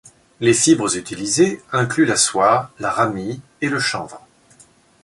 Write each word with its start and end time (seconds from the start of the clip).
Les 0.39 0.55
fibres 0.55 0.97
utilisées 0.97 1.61
incluent 1.71 2.07
la 2.07 2.15
soie, 2.15 2.71
la 2.79 2.89
ramie 2.89 3.39
et 3.61 3.69
le 3.69 3.77
chanvre. 3.79 4.25